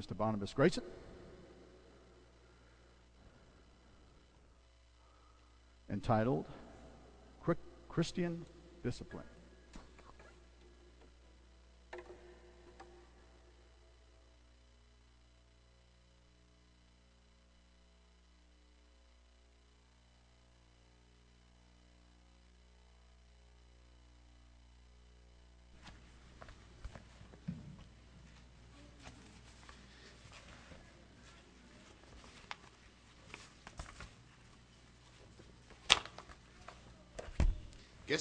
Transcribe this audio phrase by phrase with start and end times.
[0.00, 0.16] Mr.
[0.16, 0.84] Barnabas Grayson.
[5.88, 6.46] Entitled
[7.88, 8.44] Christian
[8.82, 9.24] Discipline.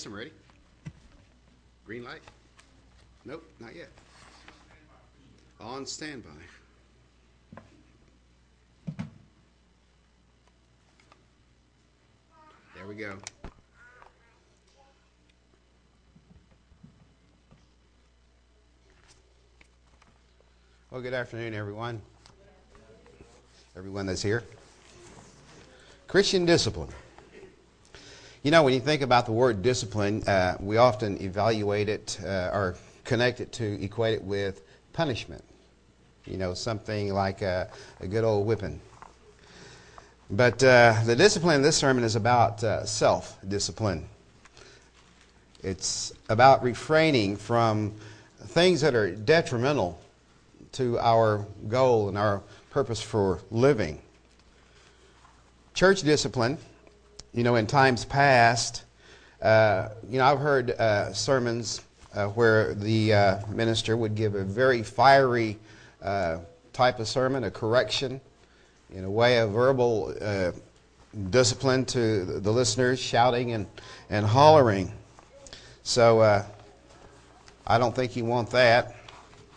[0.05, 0.31] I'm ready.
[1.83, 2.21] Green light?
[3.25, 3.89] Nope, not yet.
[5.59, 6.29] On standby.
[12.75, 13.17] There we go.
[20.91, 21.99] Well, good afternoon, everyone.
[23.75, 24.43] Everyone that's here.
[26.07, 26.89] Christian discipline.
[28.45, 32.51] You know, when you think about the word discipline, uh, we often evaluate it uh,
[32.53, 34.61] or connect it to equate it with
[34.93, 35.43] punishment.
[36.27, 37.71] You know, something like a,
[38.01, 38.79] a good old whipping.
[40.29, 44.07] But uh, the discipline in this sermon is about uh, self discipline.
[45.63, 47.95] It's about refraining from
[48.43, 49.99] things that are detrimental
[50.73, 54.03] to our goal and our purpose for living.
[55.73, 56.59] Church discipline
[57.35, 58.85] you know, in times past,
[59.41, 61.81] uh, you know, I've heard uh, sermons
[62.13, 65.59] uh, where the uh, minister would give a very fiery
[66.01, 66.37] uh,
[66.71, 68.21] type of sermon, a correction,
[68.93, 70.53] in a way a verbal uh,
[71.29, 73.67] discipline to the listeners, shouting and,
[74.09, 74.93] and hollering.
[75.83, 76.21] So
[77.67, 78.95] I don't think you want that.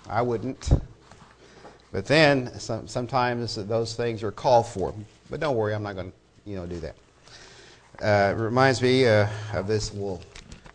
[0.09, 0.69] I wouldn't.
[1.92, 4.92] But then some, sometimes those things are called for.
[5.31, 6.97] But don't worry, I'm not going to, you know, do that.
[8.01, 10.23] Uh, it reminds me uh, of this little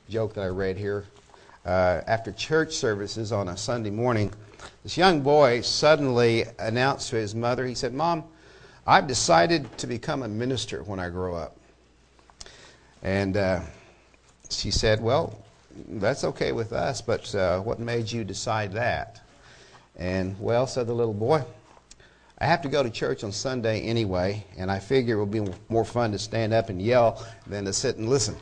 [0.10, 1.06] joke that I read here.
[1.66, 4.30] Uh, after church services on a Sunday morning,
[4.84, 8.26] this young boy suddenly announced to his mother, he said, Mom,
[8.86, 11.56] I've decided to become a minister when I grow up.
[13.04, 13.62] And uh,
[14.50, 15.42] she said, Well,
[15.92, 19.22] that's okay with us, but uh, what made you decide that?
[19.96, 21.46] And, well, said the little boy,
[22.44, 25.50] I have to go to church on Sunday anyway, and I figure it will be
[25.70, 28.36] more fun to stand up and yell than to sit and listen.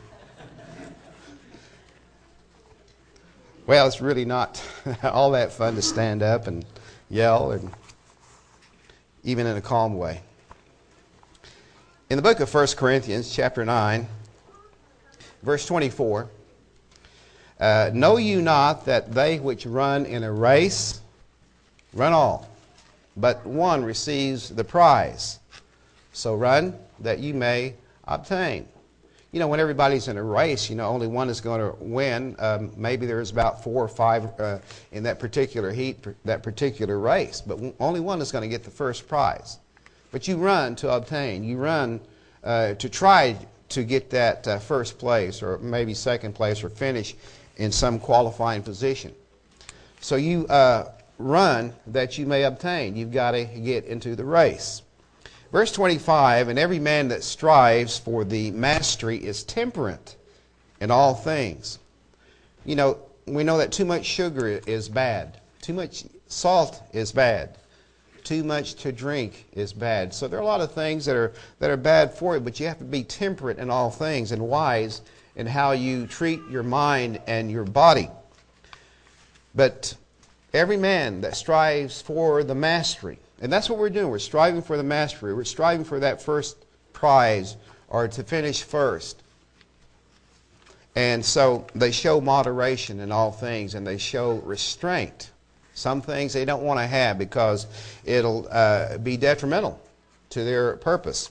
[3.64, 4.60] well, it's really not
[5.04, 6.64] all that fun to stand up and
[7.10, 7.70] yell, and
[9.22, 10.20] even in a calm way.
[12.10, 14.08] In the book of 1 Corinthians, chapter 9,
[15.44, 16.28] verse 24,
[17.60, 21.00] uh, know you not that they which run in a race
[21.94, 22.51] run all?
[23.16, 25.38] But one receives the prize.
[26.12, 27.74] So run that you may
[28.04, 28.68] obtain.
[29.32, 32.36] You know, when everybody's in a race, you know, only one is going to win.
[32.38, 34.58] Um, maybe there's about four or five uh,
[34.92, 38.70] in that particular heat, that particular race, but only one is going to get the
[38.70, 39.58] first prize.
[40.10, 41.44] But you run to obtain.
[41.44, 42.00] You run
[42.44, 43.38] uh, to try
[43.70, 47.14] to get that uh, first place, or maybe second place, or finish
[47.56, 49.14] in some qualifying position.
[50.02, 50.92] So you uh,
[51.22, 52.96] run that you may obtain.
[52.96, 54.82] You've got to get into the race.
[55.50, 60.16] Verse 25 And every man that strives for the mastery is temperate
[60.80, 61.78] in all things.
[62.64, 67.58] You know, we know that too much sugar is bad, too much salt is bad.
[68.24, 70.14] Too much to drink is bad.
[70.14, 72.60] So there are a lot of things that are, that are bad for you, but
[72.60, 75.02] you have to be temperate in all things and wise
[75.34, 78.08] in how you treat your mind and your body.
[79.54, 79.94] But
[80.54, 84.10] Every man that strives for the mastery, and that's what we're doing.
[84.10, 85.34] We're striving for the mastery.
[85.34, 86.56] We're striving for that first
[86.92, 87.56] prize
[87.88, 89.22] or to finish first.
[90.94, 95.30] And so they show moderation in all things and they show restraint.
[95.74, 97.66] Some things they don't want to have because
[98.04, 99.80] it'll uh, be detrimental
[100.30, 101.30] to their purpose.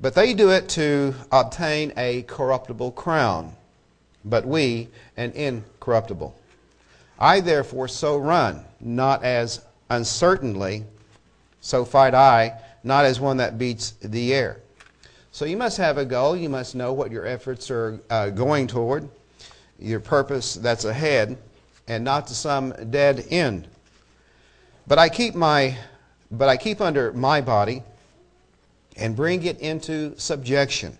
[0.00, 3.54] But they do it to obtain a corruptible crown,
[4.24, 6.34] but we an incorruptible.
[7.18, 10.84] I therefore so run, not as uncertainly,
[11.60, 14.60] so fight I, not as one that beats the air.
[15.32, 16.36] So you must have a goal.
[16.36, 19.08] You must know what your efforts are uh, going toward,
[19.78, 21.36] your purpose that's ahead,
[21.88, 23.68] and not to some dead end.
[24.86, 25.76] But I keep my,
[26.30, 27.82] but I keep under my body,
[28.96, 30.96] and bring it into subjection,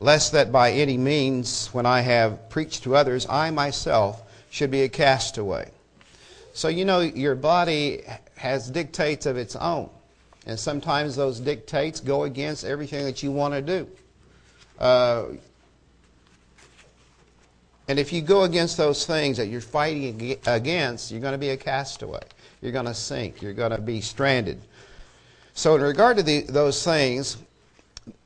[0.00, 4.82] lest that by any means, when I have preached to others, I myself should be
[4.82, 5.66] a castaway.
[6.52, 8.02] So, you know, your body
[8.36, 9.88] has dictates of its own.
[10.46, 13.88] And sometimes those dictates go against everything that you want to do.
[14.78, 15.24] Uh,
[17.88, 21.50] and if you go against those things that you're fighting against, you're going to be
[21.50, 22.22] a castaway.
[22.60, 23.40] You're going to sink.
[23.40, 24.60] You're going to be stranded.
[25.54, 27.38] So, in regard to the, those things,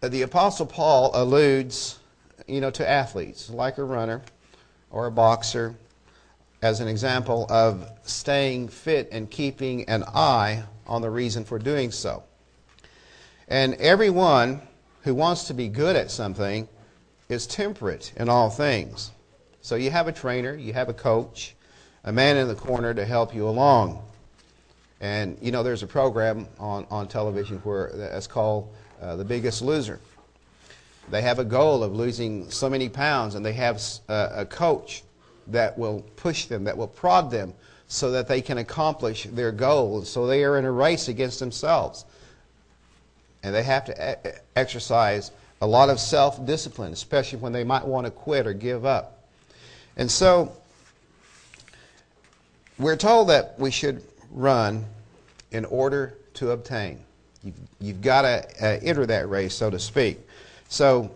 [0.00, 2.00] the Apostle Paul alludes,
[2.49, 4.22] you know, to athletes like a runner
[4.90, 5.76] or a boxer
[6.67, 11.93] as an example of staying fit and keeping an eye on the reason for doing
[11.93, 12.25] so.
[13.47, 14.61] And everyone
[15.03, 16.69] who wants to be good at something
[17.29, 19.13] is temperate in all things.
[19.61, 21.55] So you have a trainer, you have a coach,
[22.03, 24.03] a man in the corner to help you along.
[25.01, 29.63] And you know, there's a program on, on television where that's called uh, The Biggest
[29.63, 30.01] Loser.
[31.13, 35.05] They have a goal of losing so many pounds, and they have a, a coach
[35.48, 37.54] that will push them, that will prod them,
[37.88, 40.10] so that they can accomplish their goals.
[40.10, 42.04] So they are in a race against themselves.
[43.43, 48.06] And they have to exercise a lot of self discipline, especially when they might want
[48.06, 49.25] to quit or give up.
[49.96, 50.52] And so
[52.78, 54.84] we're told that we should run
[55.52, 56.98] in order to obtain.
[57.43, 60.19] You've, you've got to uh, enter that race, so to speak.
[60.69, 61.14] So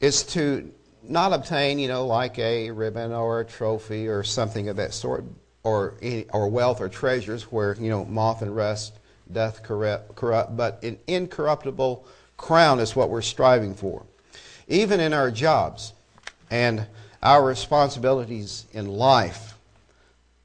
[0.00, 0.72] it's to
[1.08, 5.24] not obtain, you know, like a ribbon or a trophy or something of that sort,
[5.62, 5.94] or,
[6.32, 8.98] or wealth or treasures where, you know, moth and rust
[9.32, 12.06] doth corrupt, corrupt, but an incorruptible
[12.36, 14.04] crown is what we're striving for.
[14.68, 15.92] Even in our jobs
[16.50, 16.86] and
[17.22, 19.54] our responsibilities in life,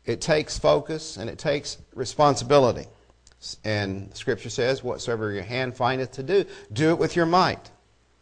[0.06, 2.86] it takes focus and it takes responsibility.
[3.64, 7.72] And Scripture says, Whatsoever your hand findeth to do, do it with your might.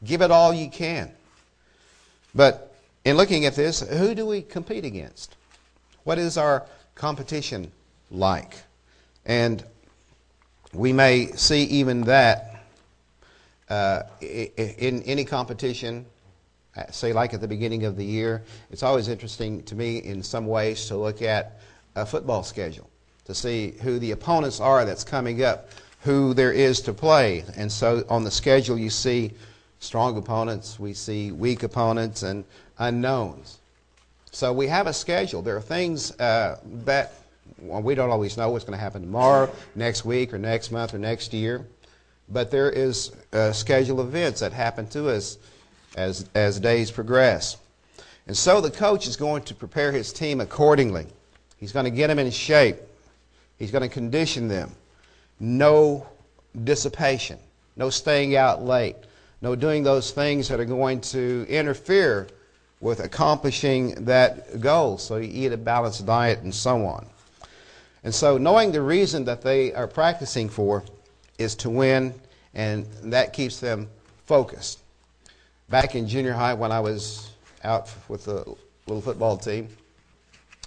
[0.03, 1.11] Give it all you can.
[2.35, 5.35] But in looking at this, who do we compete against?
[6.03, 6.65] What is our
[6.95, 7.71] competition
[8.11, 8.55] like?
[9.25, 9.63] And
[10.73, 12.65] we may see even that
[13.69, 16.05] uh, in any competition,
[16.75, 20.23] uh, say like at the beginning of the year, it's always interesting to me in
[20.23, 21.59] some ways to look at
[21.95, 22.89] a football schedule
[23.25, 25.69] to see who the opponents are that's coming up,
[26.01, 27.43] who there is to play.
[27.55, 29.33] And so on the schedule, you see
[29.79, 32.43] strong opponents, we see weak opponents, and
[32.77, 33.59] unknowns.
[34.31, 35.41] So we have a schedule.
[35.41, 37.13] There are things uh, that
[37.61, 40.93] well, we don't always know what's going to happen tomorrow, next week, or next month,
[40.93, 41.65] or next year.
[42.29, 45.37] But there is uh, scheduled events that happen to us
[45.97, 47.57] as, as days progress.
[48.27, 51.07] And so the coach is going to prepare his team accordingly.
[51.57, 52.77] He's going to get them in shape.
[53.57, 54.71] He's going to condition them.
[55.39, 56.07] No
[56.63, 57.39] dissipation,
[57.75, 58.95] no staying out late,
[59.41, 62.27] no doing those things that are going to interfere
[62.81, 64.97] with accomplishing that goal.
[64.97, 67.07] So you eat a balanced diet and so on.
[68.03, 70.83] And so knowing the reason that they are practicing for
[71.37, 72.13] is to win,
[72.53, 73.89] and that keeps them
[74.25, 74.79] focused.
[75.69, 77.31] Back in junior high, when I was
[77.63, 78.45] out with the
[78.87, 79.67] little football team,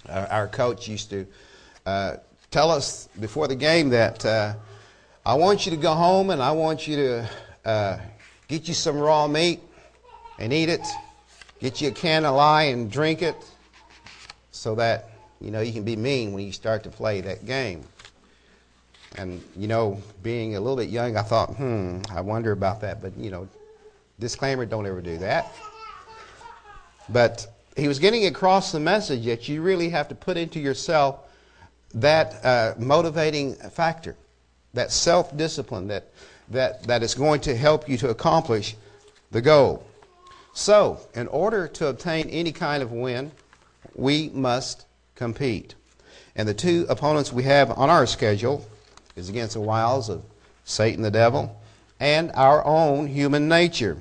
[0.09, 1.25] our, coach used to
[1.85, 2.15] uh,
[2.51, 4.53] tell us before the game that uh,
[5.25, 7.29] I want you to go home and I want you to
[7.65, 7.97] uh,
[8.53, 9.59] get you some raw meat
[10.37, 10.85] and eat it,
[11.59, 13.35] get you a can of lye and drink it,
[14.51, 15.09] so that
[15.41, 17.83] you know you can be mean when you start to play that game.
[19.17, 23.01] And you know, being a little bit young, I thought, hmm, I wonder about that.
[23.01, 23.47] But you know,
[24.19, 25.51] disclaimer: don't ever do that.
[27.09, 31.21] But he was getting across the message that you really have to put into yourself
[31.95, 34.15] that uh, motivating factor,
[34.75, 36.09] that self discipline that,
[36.53, 38.75] that, that is going to help you to accomplish
[39.31, 39.85] the goal.
[40.53, 43.31] So, in order to obtain any kind of win,
[43.95, 45.75] we must compete.
[46.35, 48.65] And the two opponents we have on our schedule
[49.15, 50.23] is against the wiles of
[50.63, 51.59] Satan the devil
[51.99, 53.97] and our own human nature.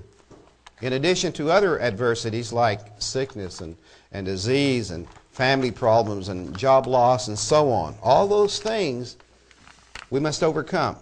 [0.80, 3.76] In addition to other adversities like sickness and,
[4.10, 9.16] and disease and family problems and job loss and so on, all those things
[10.10, 10.96] we must overcome.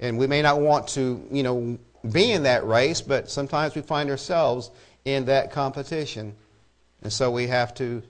[0.00, 1.78] And we may not want to, you know,
[2.12, 4.70] be in that race, but sometimes we find ourselves
[5.04, 6.34] in that competition.
[7.02, 8.02] And so we have to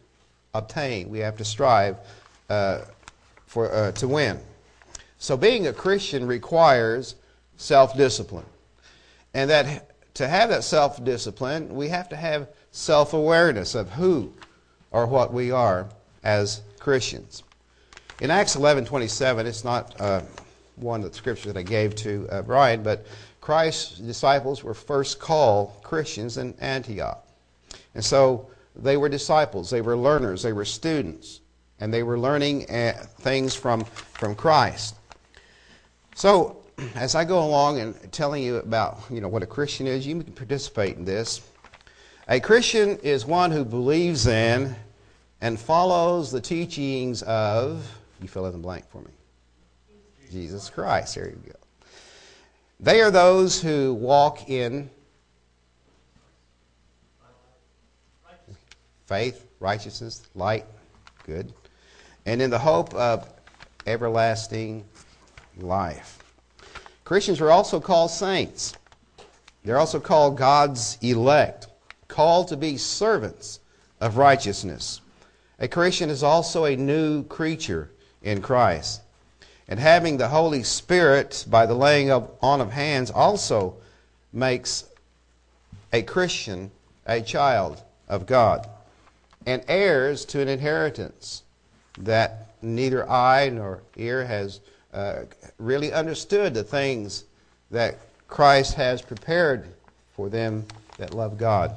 [0.54, 1.96] obtain, we have to strive
[2.48, 2.80] uh,
[3.46, 4.40] for, uh, to win.
[5.18, 7.14] So being a Christian requires
[7.56, 8.46] self discipline.
[9.34, 14.32] And that to have that self discipline, we have to have self awareness of who
[14.90, 15.88] or what we are
[16.24, 17.42] as Christians.
[18.20, 20.22] In Acts 11:27, it's not uh,
[20.76, 23.06] one of the scriptures that I gave to uh, Brian, but
[23.40, 27.26] Christ's disciples were first called Christians in Antioch.
[27.94, 31.40] And so they were disciples, they were learners, they were students.
[31.80, 34.96] and they were learning uh, things from, from Christ.
[36.14, 36.62] So,
[36.94, 40.22] as I go along and telling you about you know what a Christian is, you
[40.22, 41.40] can participate in this.
[42.28, 44.74] A Christian is one who believes in
[45.40, 47.86] and follows the teachings of
[48.20, 49.10] you fill in the blank for me.
[50.36, 51.14] Jesus Christ.
[51.14, 51.58] There you go.
[52.78, 54.90] They are those who walk in
[59.06, 60.66] faith, righteousness, light,
[61.24, 61.54] good,
[62.26, 63.32] and in the hope of
[63.86, 64.84] everlasting
[65.56, 66.22] life.
[67.04, 68.74] Christians are also called saints.
[69.64, 71.68] They're also called God's elect,
[72.08, 73.60] called to be servants
[74.02, 75.00] of righteousness.
[75.60, 77.90] A Christian is also a new creature
[78.20, 79.00] in Christ.
[79.68, 83.76] And having the Holy Spirit by the laying on of hands also
[84.32, 84.84] makes
[85.92, 86.70] a Christian
[87.06, 88.68] a child of God
[89.46, 91.42] and heirs to an inheritance
[91.98, 94.60] that neither eye nor ear has
[94.92, 95.20] uh,
[95.58, 97.24] really understood the things
[97.70, 99.68] that Christ has prepared
[100.14, 100.66] for them
[100.98, 101.74] that love God.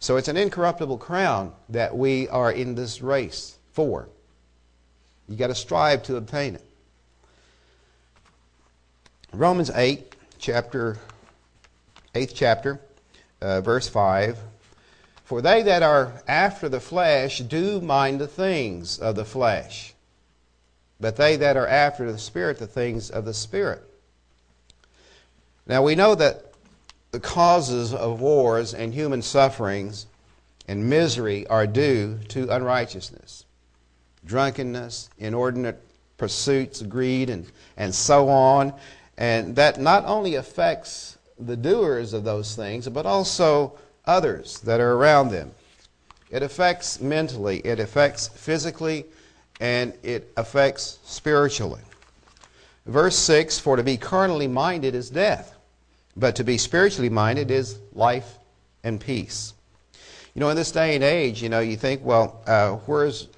[0.00, 4.08] So it's an incorruptible crown that we are in this race for.
[5.28, 6.64] You got to strive to obtain it.
[9.32, 10.98] Romans 8, chapter
[12.14, 12.80] 8th chapter,
[13.40, 14.36] uh, verse 5.
[15.24, 19.94] For they that are after the flesh do mind the things of the flesh,
[20.98, 23.82] but they that are after the Spirit, the things of the Spirit.
[25.64, 26.52] Now we know that
[27.12, 30.06] the causes of wars and human sufferings
[30.66, 33.44] and misery are due to unrighteousness
[34.26, 35.80] drunkenness, inordinate
[36.18, 37.46] pursuits, greed, and,
[37.76, 38.74] and so on.
[39.20, 44.94] And that not only affects the doers of those things, but also others that are
[44.94, 45.52] around them.
[46.30, 49.04] It affects mentally, it affects physically,
[49.60, 51.82] and it affects spiritually.
[52.86, 55.54] Verse 6 For to be carnally minded is death,
[56.16, 58.38] but to be spiritually minded is life
[58.84, 59.52] and peace.
[60.34, 63.28] You know, in this day and age, you know, you think, well, uh, where's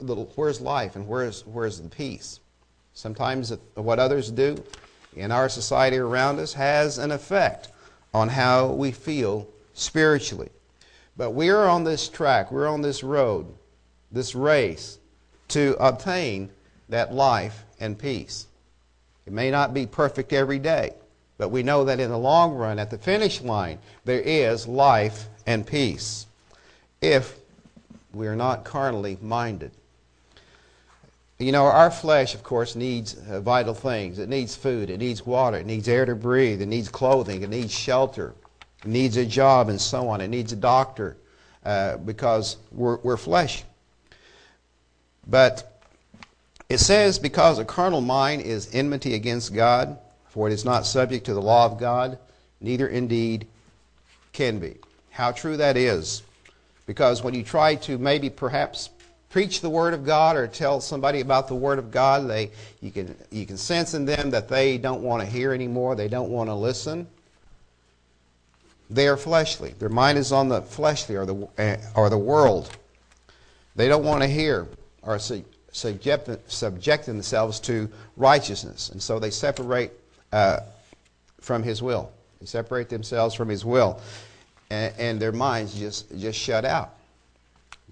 [0.00, 2.40] the, where's life and where's, where's the peace?
[2.92, 4.60] Sometimes what others do
[5.18, 7.70] in our society around us has an effect
[8.14, 10.50] on how we feel spiritually.
[11.16, 13.46] But we are on this track, we're on this road,
[14.12, 14.98] this race
[15.48, 16.50] to obtain
[16.88, 18.46] that life and peace.
[19.26, 20.94] It may not be perfect every day,
[21.36, 25.26] but we know that in the long run, at the finish line, there is life
[25.46, 26.26] and peace
[27.00, 27.38] if
[28.12, 29.70] we are not carnally minded.
[31.38, 34.18] You know, our flesh, of course, needs uh, vital things.
[34.18, 37.48] It needs food, it needs water, it needs air to breathe, it needs clothing, it
[37.48, 38.34] needs shelter,
[38.82, 40.20] it needs a job, and so on.
[40.20, 41.16] It needs a doctor
[41.64, 43.62] uh, because we're, we're flesh.
[45.28, 45.80] But
[46.68, 49.96] it says, because a carnal mind is enmity against God,
[50.30, 52.18] for it is not subject to the law of God,
[52.60, 53.46] neither indeed
[54.32, 54.76] can be.
[55.10, 56.22] How true that is.
[56.84, 58.90] Because when you try to maybe perhaps
[59.30, 62.90] preach the Word of God or tell somebody about the Word of God, they, you,
[62.90, 66.30] can, you can sense in them that they don't want to hear anymore, they don't
[66.30, 67.06] want to listen.
[68.90, 69.74] They are fleshly.
[69.78, 72.70] Their mind is on the fleshly or the, eh, or the world.
[73.76, 74.66] They don't want to hear
[75.02, 78.88] or subject, themselves to righteousness.
[78.88, 79.92] And so they separate
[80.32, 80.60] uh,
[81.40, 82.10] from His will.
[82.40, 84.00] They separate themselves from His will.
[84.70, 86.97] And, and their minds just, just shut out.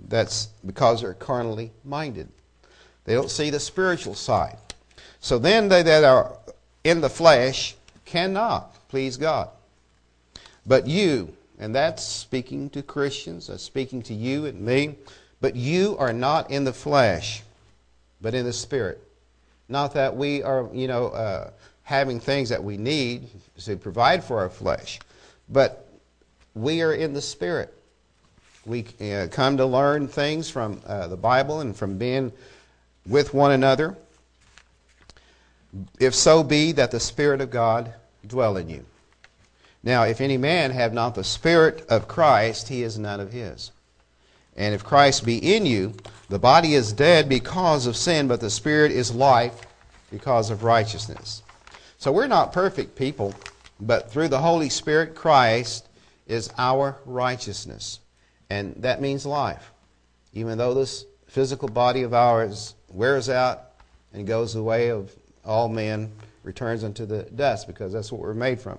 [0.08, 2.28] That's because they're carnally minded.
[3.04, 4.58] They don't see the spiritual side.
[5.20, 6.36] So then they that are
[6.84, 7.74] in the flesh
[8.04, 9.50] cannot please God.
[10.66, 14.96] But you, and that's speaking to Christians, that's speaking to you and me,
[15.40, 17.42] but you are not in the flesh,
[18.20, 19.02] but in the spirit.
[19.68, 21.50] Not that we are, you know, uh,
[21.82, 24.98] having things that we need to provide for our flesh,
[25.48, 25.88] but
[26.54, 27.75] we are in the spirit.
[28.66, 32.32] We uh, come to learn things from uh, the Bible and from being
[33.06, 33.96] with one another.
[36.00, 37.94] If so be that the Spirit of God
[38.26, 38.85] dwell in you.
[39.85, 43.70] Now, if any man have not the Spirit of Christ, he is none of his.
[44.56, 45.94] And if Christ be in you,
[46.28, 49.61] the body is dead because of sin, but the Spirit is life
[50.11, 51.42] because of righteousness.
[51.99, 53.32] So we're not perfect people,
[53.78, 55.88] but through the Holy Spirit, Christ
[56.26, 58.00] is our righteousness.
[58.50, 59.72] And that means life.
[60.32, 63.62] Even though this physical body of ours wears out
[64.12, 66.12] and goes the way of all men,
[66.42, 68.78] returns into the dust, because that's what we're made from.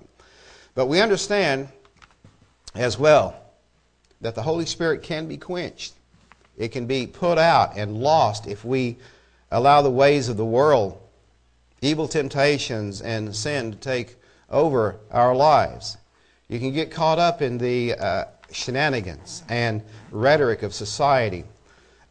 [0.74, 1.68] But we understand
[2.74, 3.34] as well
[4.20, 5.94] that the Holy Spirit can be quenched
[6.56, 8.96] It can be put out and lost if we
[9.50, 11.00] allow the ways of the world,
[11.80, 14.16] evil temptations, and sin to take
[14.50, 15.96] over our lives.
[16.48, 21.44] You can get caught up in the uh, shenanigans and rhetoric of society,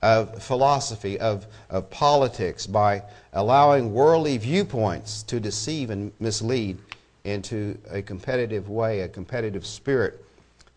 [0.01, 3.01] of philosophy, of, of politics by
[3.34, 6.77] allowing worldly viewpoints to deceive and mislead
[7.24, 10.24] into a competitive way, a competitive spirit.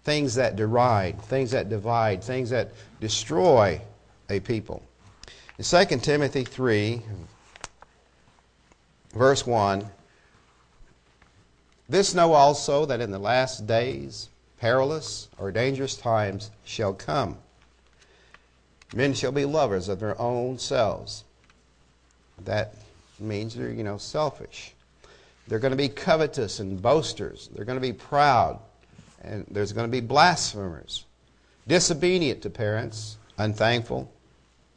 [0.03, 3.81] Things that deride, things that divide, things that destroy
[4.31, 4.83] a people.
[5.59, 7.03] In 2 Timothy 3,
[9.13, 9.87] verse 1,
[11.89, 14.30] this know also that in the last days
[14.61, 17.37] perilous or dangerous times shall come.
[18.95, 21.25] Men shall be lovers of their own selves.
[22.45, 22.75] That
[23.19, 24.75] means they're, you know, selfish.
[25.49, 27.49] They're going to be covetous and boasters.
[27.55, 28.59] They're going to be proud.
[29.23, 31.05] And there's going to be blasphemers,
[31.67, 34.11] disobedient to parents, unthankful,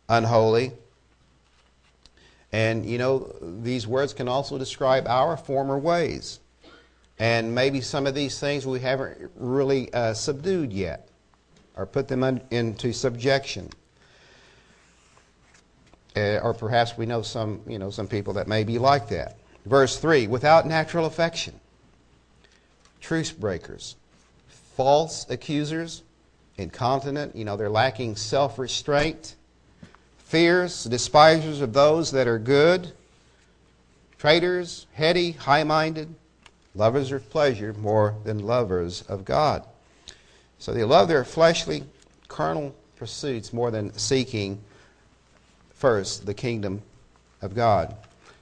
[0.09, 0.71] unholy.
[2.51, 6.39] And, you know, these words can also describe our former ways.
[7.23, 11.07] And maybe some of these things we haven't really uh, subdued yet
[11.77, 13.69] or put them un- into subjection.
[16.17, 19.37] Uh, or perhaps we know some, you know, some people that may be like that.
[19.65, 21.57] Verse 3 without natural affection,
[22.99, 23.95] truce breakers,
[24.75, 26.03] false accusers,
[26.57, 29.37] incontinent, you know, they're lacking self restraint,
[30.17, 32.91] fierce, despisers of those that are good,
[34.17, 36.13] traitors, heady, high minded
[36.75, 39.63] lovers of pleasure more than lovers of God.
[40.57, 41.83] So they love their fleshly,
[42.27, 44.59] carnal pursuits more than seeking
[45.73, 46.81] first the kingdom
[47.41, 47.95] of God.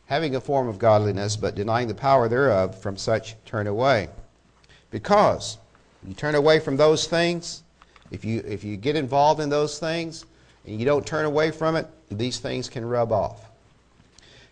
[0.06, 4.10] Having a form of godliness, but denying the power thereof, from such turn away.
[4.92, 5.58] Because
[6.06, 7.64] you turn away from those things,
[8.12, 10.26] if you, if you get involved in those things
[10.68, 13.50] and you don't turn away from it, these things can rub off.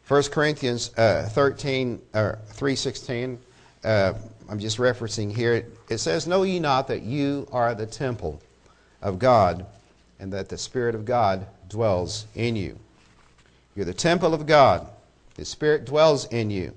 [0.07, 3.37] 1 Corinthians uh, 13, or 3.16
[3.83, 4.13] uh,
[4.49, 8.41] I'm just referencing here, it says, Know ye not that you are the temple
[9.01, 9.65] of God,
[10.19, 12.77] and that the Spirit of God dwells in you?
[13.75, 14.87] You're the temple of God.
[15.35, 16.73] The Spirit dwells in you.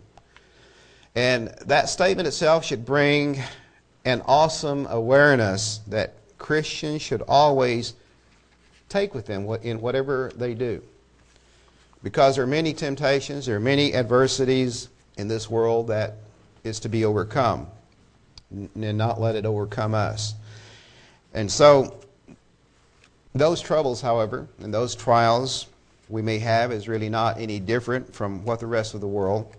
[1.15, 3.41] And that statement itself should bring
[4.05, 7.95] an awesome awareness that Christians should always
[8.88, 10.83] take with them in whatever they do.
[12.03, 16.17] Because there are many temptations, there are many adversities in this world that
[16.64, 17.66] is to be overcome
[18.51, 20.35] and not let it overcome us.
[21.35, 21.98] And so,
[23.35, 25.66] those troubles, however, and those trials
[26.09, 29.57] we may have is really not any different from what the rest of the world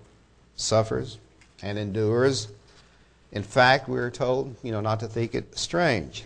[0.55, 1.17] suffers
[1.63, 2.49] and endures.
[3.31, 6.25] In fact, we are told, you know, not to think it strange.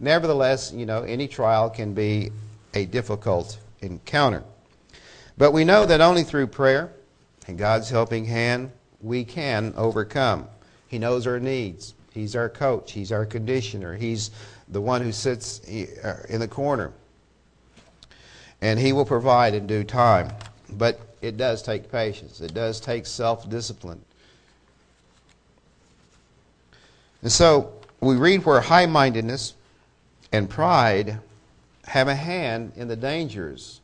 [0.00, 2.32] Nevertheless, you know, any trial can be
[2.74, 4.42] a difficult encounter.
[5.38, 6.90] But we know that only through prayer
[7.46, 8.72] and God's helping hand
[9.02, 10.46] we can overcome.
[10.88, 11.94] He knows our needs.
[12.12, 12.92] He's our coach.
[12.92, 13.94] He's our conditioner.
[13.94, 14.30] He's
[14.68, 16.92] the one who sits uh, in the corner.
[18.60, 20.32] And He will provide in due time.
[20.72, 24.00] But it does take patience, it does take self discipline.
[27.22, 29.54] And so we read where high mindedness
[30.32, 31.18] and pride
[31.86, 33.80] have a hand in the dangers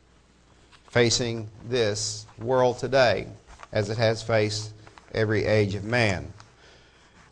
[0.89, 3.27] facing this world today
[3.71, 4.71] as it has faced
[5.13, 6.31] every age of man.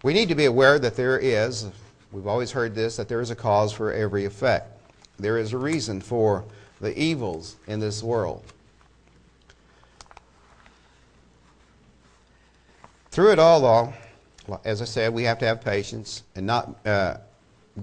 [0.03, 1.67] We need to be aware that there is,
[2.11, 4.71] we've always heard this, that there is a cause for every effect.
[5.17, 6.43] There is a reason for
[6.81, 8.43] the evils in this world.
[13.11, 17.17] Through it all, though, as I said, we have to have patience and not uh,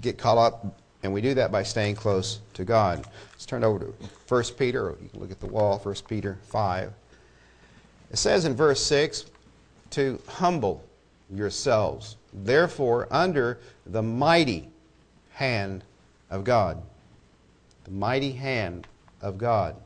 [0.00, 3.06] get caught up, and we do that by staying close to God.
[3.32, 3.94] Let's turn over to
[4.28, 6.92] 1 Peter, or you can look at the wall, 1 Peter 5.
[8.10, 9.24] It says in verse 6
[9.92, 10.84] to humble
[11.34, 14.68] yourselves, therefore, under the mighty
[15.32, 15.84] hand
[16.30, 16.82] of God.
[17.84, 18.86] The mighty hand
[19.20, 19.76] of God.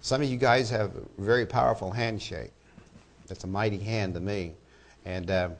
[0.00, 2.52] Some of you guys have a very powerful handshake.
[3.26, 4.52] That's a mighty hand to me.
[5.04, 5.50] And uh,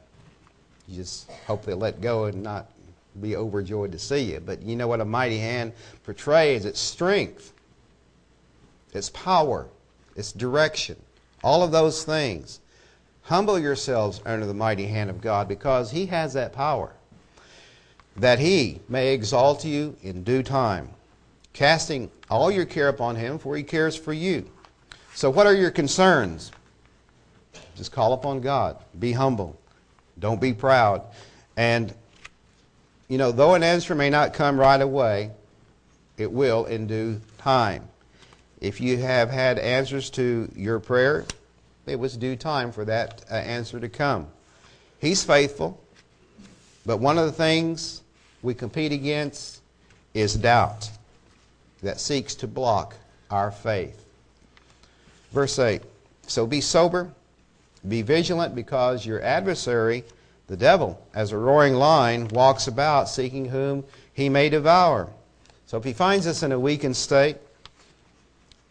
[0.87, 2.71] you just hope they let go and not
[3.21, 4.39] be overjoyed to see you.
[4.39, 6.65] But you know what a mighty hand portrays?
[6.65, 7.53] Its strength,
[8.93, 9.67] its power,
[10.15, 10.95] its direction,
[11.43, 12.60] all of those things.
[13.23, 16.91] Humble yourselves under the mighty hand of God because He has that power,
[18.17, 20.89] that He may exalt you in due time,
[21.53, 24.49] casting all your care upon Him, for He cares for you.
[25.13, 26.51] So, what are your concerns?
[27.75, 28.77] Just call upon God.
[28.97, 29.59] Be humble.
[30.19, 31.03] Don't be proud.
[31.57, 31.93] And,
[33.07, 35.31] you know, though an answer may not come right away,
[36.17, 37.87] it will in due time.
[38.59, 41.25] If you have had answers to your prayer,
[41.91, 44.27] it was due time for that uh, answer to come.
[44.99, 45.79] He's faithful,
[46.85, 48.01] but one of the things
[48.41, 49.61] we compete against
[50.13, 50.89] is doubt
[51.83, 52.95] that seeks to block
[53.29, 54.05] our faith.
[55.31, 55.81] Verse 8
[56.27, 57.11] So be sober,
[57.87, 60.03] be vigilant, because your adversary,
[60.47, 65.09] the devil, as a roaring lion, walks about seeking whom he may devour.
[65.65, 67.37] So if he finds us in a weakened state,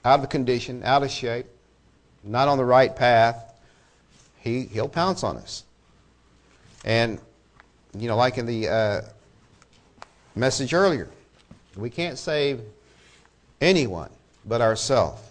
[0.05, 1.47] out of condition, out of shape,
[2.23, 3.55] not on the right path,
[4.39, 5.65] he, he'll pounce on us.
[6.85, 7.19] And,
[7.97, 9.01] you know, like in the uh,
[10.35, 11.09] message earlier,
[11.77, 12.61] we can't save
[13.61, 14.11] anyone
[14.47, 15.23] but ourselves.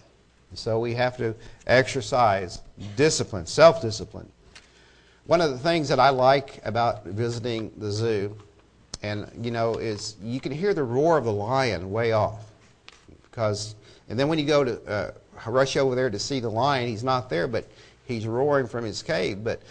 [0.54, 1.34] So we have to
[1.66, 2.60] exercise
[2.96, 4.28] discipline, self discipline.
[5.26, 8.36] One of the things that I like about visiting the zoo,
[9.02, 12.50] and you know, is you can hear the roar of the lion way off.
[13.22, 13.76] Because,
[14.08, 15.10] and then when you go to uh,
[15.46, 17.66] rush over there to see the lion, he's not there, but
[18.06, 19.42] he's roaring from his cave.
[19.42, 19.62] But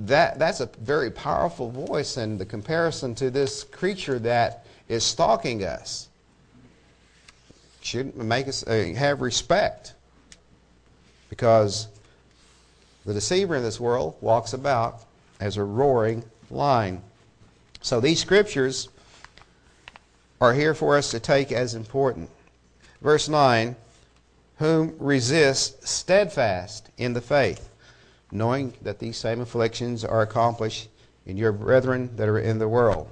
[0.00, 5.64] that, that's a very powerful voice in the comparison to this creature that is stalking
[5.64, 6.08] us
[7.82, 9.94] should make us uh, have respect
[11.30, 11.88] because
[13.06, 15.04] the deceiver in this world walks about
[15.40, 17.02] as a roaring lion.
[17.80, 18.88] So these scriptures
[20.40, 22.28] are here for us to take as important.
[23.00, 23.76] Verse 9
[24.60, 27.70] Whom resist steadfast in the faith,
[28.30, 30.90] knowing that these same afflictions are accomplished
[31.24, 33.08] in your brethren that are in the world.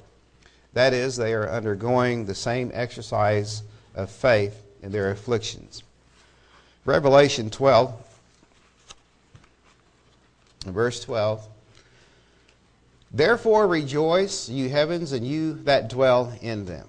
[0.74, 3.62] That is, they are undergoing the same exercise
[3.94, 5.82] of faith in their afflictions.
[6.84, 7.94] Revelation 12,
[10.66, 11.48] verse 12.
[13.11, 16.87] Therefore rejoice, you heavens, and you that dwell in them.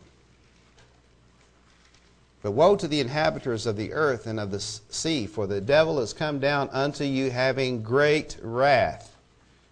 [2.41, 5.99] But woe to the inhabitants of the earth and of the sea, for the devil
[5.99, 9.15] is come down unto you having great wrath,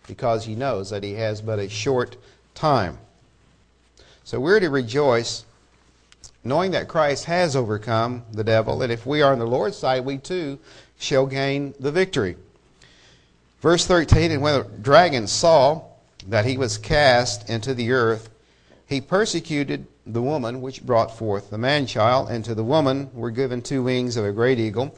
[0.05, 2.17] because he knows that he has but a short
[2.53, 2.97] time.
[4.25, 5.45] So we're to rejoice
[6.43, 10.03] knowing that Christ has overcome the devil, and if we are on the Lord's side,
[10.03, 10.59] we too
[10.97, 12.35] shall gain the victory.
[13.61, 15.83] Verse 13 And when the dragon saw
[16.27, 18.29] that he was cast into the earth,
[18.85, 23.31] he persecuted the woman which brought forth the man child, and to the woman were
[23.31, 24.95] given two wings of a great eagle,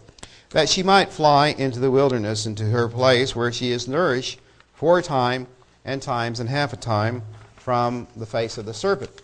[0.52, 4.40] that she might fly into the wilderness, into her place where she is nourished
[4.74, 5.48] for a time
[5.86, 7.22] and times and half a time
[7.56, 9.22] from the face of the serpent.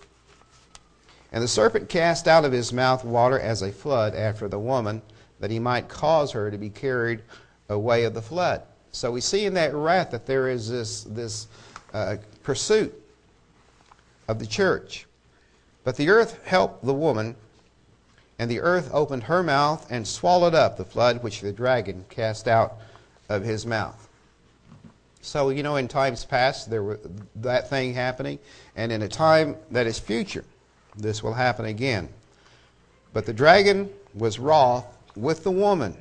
[1.32, 5.02] And the serpent cast out of his mouth water as a flood after the woman,
[5.40, 7.22] that he might cause her to be carried
[7.70, 8.62] away of the flood.
[8.92, 11.48] So we see in that wrath that there is this, this
[11.94, 12.94] uh, pursuit
[14.28, 15.06] of the church.
[15.86, 17.36] But the earth helped the woman,
[18.40, 22.48] and the earth opened her mouth and swallowed up the flood which the dragon cast
[22.48, 22.74] out
[23.30, 24.10] of his mouth.
[25.22, 26.98] So, you know, in times past, there was
[27.36, 28.40] that thing happening,
[28.76, 30.44] and in a time that is future,
[30.98, 32.10] this will happen again.
[33.14, 35.96] But the dragon was wroth with the woman,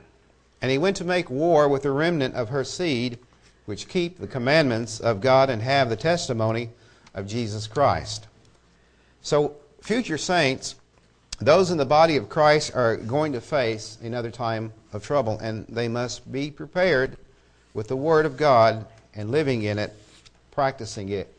[0.62, 3.18] and he went to make war with the remnant of her seed,
[3.66, 6.70] which keep the commandments of God and have the testimony
[7.14, 8.26] of Jesus Christ.
[9.22, 10.74] So, future saints,
[11.40, 15.66] those in the body of Christ are going to face another time of trouble, and
[15.68, 17.16] they must be prepared
[17.72, 19.94] with the Word of God and living in it,
[20.50, 21.34] practicing it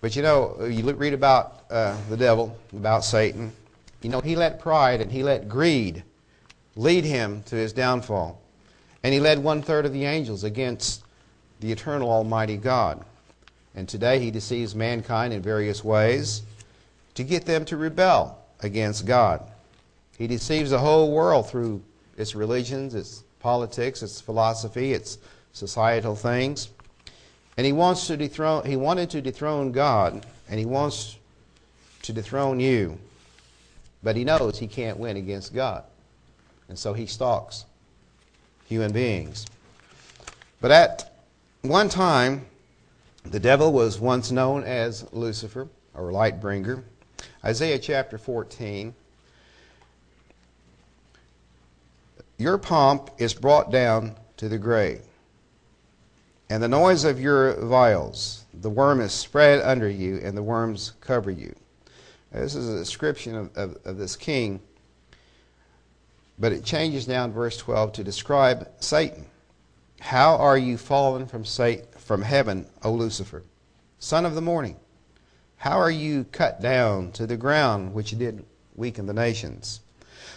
[0.00, 3.52] but you know, you read about uh, the devil, about Satan.
[4.00, 6.02] You know, he let pride and he let greed
[6.74, 8.40] lead him to his downfall.
[9.02, 11.04] And he led one third of the angels against
[11.60, 13.04] the eternal Almighty God.
[13.74, 16.42] And today he deceives mankind in various ways
[17.14, 19.42] to get them to rebel against God.
[20.18, 21.82] He deceives the whole world through
[22.16, 25.18] its religions, its politics, its philosophy, its
[25.52, 26.68] societal things.
[27.56, 31.16] And he wants to dethrone he wanted to dethrone God and he wants
[32.02, 32.98] to dethrone you.
[34.02, 35.84] But he knows he can't win against God.
[36.68, 37.64] And so he stalks
[38.66, 39.46] human beings.
[40.60, 41.12] But at
[41.62, 42.46] one time,
[43.24, 46.84] the devil was once known as Lucifer or light bringer.
[47.44, 48.94] Isaiah chapter 14.
[52.38, 55.02] Your pomp is brought down to the grave
[56.50, 58.44] and the noise of your viols.
[58.52, 61.54] The worm is spread under you, and the worms cover you.
[62.32, 64.60] This is a description of, of, of this king,
[66.38, 69.26] but it changes now in verse 12 to describe Satan.
[70.00, 73.44] How are you fallen from, Satan, from heaven, O Lucifer,
[74.00, 74.76] son of the morning?
[75.60, 78.46] How are you cut down to the ground, which did
[78.76, 79.80] weaken the nations?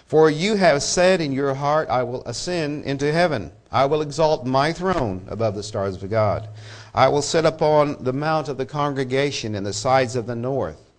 [0.06, 3.54] For you have said in your heart, I will ascend into heaven.
[3.72, 6.50] I will exalt my throne above the stars of God.
[6.94, 10.92] I will sit upon the mount of the congregation in the sides of the north.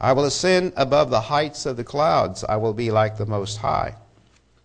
[0.00, 2.42] I will ascend above the heights of the clouds.
[2.42, 3.94] I will be like the Most High.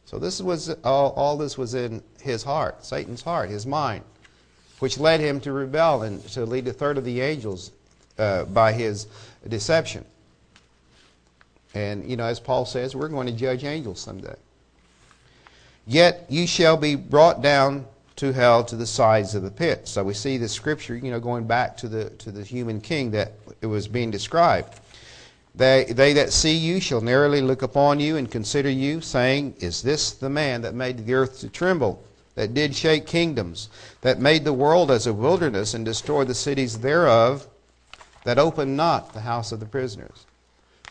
[0.06, 4.04] So this was all, all this was in his heart, Satan's heart, his mind,
[4.80, 7.74] which led him to rebel and to lead a third of the angels
[8.20, 9.08] uh, by his
[9.48, 10.06] deception.
[11.74, 14.36] And, you know, as Paul says, we're going to judge angels someday.
[15.88, 17.86] Yet you shall be brought down
[18.18, 19.88] to hell to the sides of the pit.
[19.88, 23.12] So we see the scripture, you know, going back to the, to the human king
[23.12, 24.80] that it was being described.
[25.56, 29.82] They, they that see you shall narrowly look upon you and consider you, saying, Is
[29.82, 32.04] this the man that made the earth to tremble,
[32.36, 33.70] that did shake kingdoms,
[34.02, 37.48] that made the world as a wilderness and destroyed the cities thereof,
[38.30, 40.28] that opened not the house of the prisoners?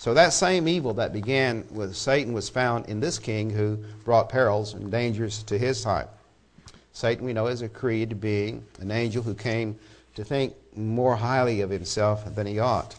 [0.01, 4.29] So that same evil that began with Satan was found in this king who brought
[4.29, 6.09] perils and dangers to his time.
[6.93, 9.79] Satan, we know, is a created being, an angel who came
[10.17, 12.97] to think more highly of himself than he ought.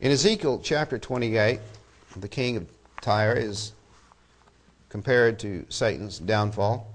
[0.00, 1.60] In Ezekiel chapter 28,
[2.16, 2.66] the king of
[3.00, 3.74] Tyre is
[4.88, 6.92] compared to Satan's downfall.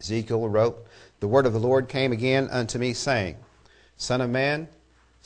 [0.00, 0.86] Ezekiel wrote,
[1.20, 3.36] The word of the Lord came again unto me, saying,
[3.98, 4.66] Son of man,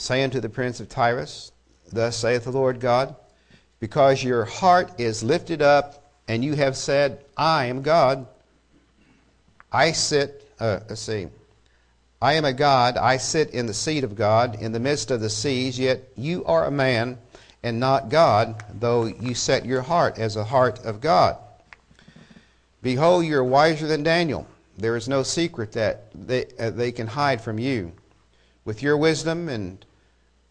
[0.01, 1.53] say unto the prince of Tyrus,
[1.93, 3.15] Thus saith the Lord God,
[3.81, 8.27] because your heart is lifted up, and you have said, I am God.
[9.71, 11.29] I sit, uh, let's see,
[12.23, 15.21] I am a God, I sit in the seat of God, in the midst of
[15.21, 17.19] the seas, yet you are a man
[17.63, 21.37] and not God, though you set your heart as a heart of God.
[22.83, 24.47] Behold, you are wiser than Daniel.
[24.79, 27.93] There is no secret that they, uh, they can hide from you.
[28.65, 29.85] With your wisdom and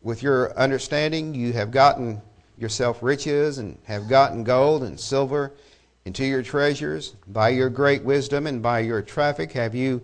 [0.02, 2.22] with your understanding, you have gotten
[2.58, 5.54] yourself riches and have gotten gold and silver
[6.06, 7.16] into your treasures.
[7.28, 10.02] By your great wisdom and by your traffic have you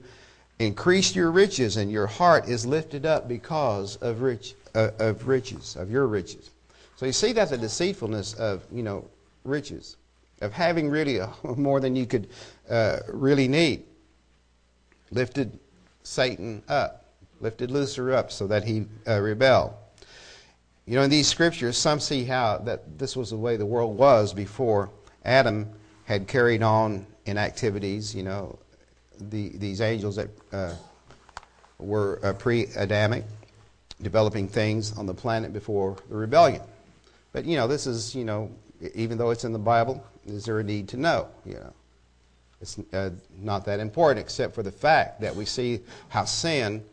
[0.59, 5.75] increased your riches, and your heart is lifted up because of, rich, uh, of riches,
[5.75, 6.49] of your riches.
[6.95, 9.05] So you see that the deceitfulness of, you know,
[9.43, 9.97] riches,
[10.41, 12.29] of having really a, more than you could
[12.69, 13.83] uh, really need,
[15.11, 15.59] lifted
[16.03, 17.05] Satan up,
[17.41, 19.73] lifted Lucifer up so that he uh, rebelled.
[20.85, 23.97] You know, in these scriptures, some see how that this was the way the world
[23.97, 24.91] was before
[25.23, 25.67] Adam
[26.05, 28.59] had carried on in activities, you know,
[29.19, 30.75] the, these angels that uh,
[31.79, 33.23] were uh, pre Adamic,
[34.01, 36.61] developing things on the planet before the rebellion.
[37.31, 38.51] But, you know, this is, you know,
[38.93, 41.27] even though it's in the Bible, is there a need to know?
[41.45, 41.73] You know,
[42.61, 46.83] it's uh, not that important except for the fact that we see how sin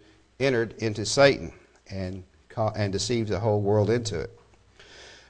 [0.41, 1.53] entered into Satan
[1.91, 2.25] and
[2.57, 4.31] and deceives the whole world into it.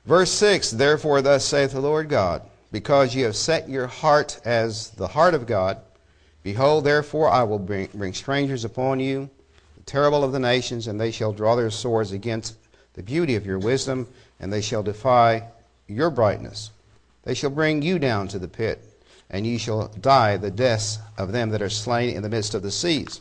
[0.05, 4.91] Verse 6 Therefore, thus saith the Lord God, because ye have set your heart as
[4.91, 5.79] the heart of God,
[6.43, 9.31] behold, therefore, I will bring, bring strangers upon you,
[9.77, 12.57] the terrible of the nations, and they shall draw their swords against
[12.95, 14.09] the beauty of your wisdom,
[14.41, 15.45] and they shall defy
[15.87, 16.71] your brightness.
[17.23, 18.83] They shall bring you down to the pit,
[19.31, 22.63] and ye shall die the deaths of them that are slain in the midst of
[22.63, 23.21] the seas.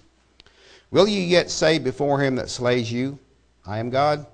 [0.90, 3.20] Will ye yet say before him that slays you,
[3.65, 4.26] I am God,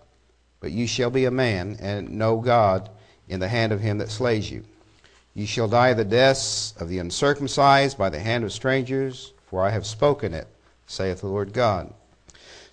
[0.59, 2.89] but you shall be a man, and know God
[3.27, 4.63] in the hand of him that slays you.
[5.33, 9.69] You shall die the deaths of the uncircumcised by the hand of strangers, for I
[9.69, 10.47] have spoken it,
[10.87, 11.93] saith the Lord God.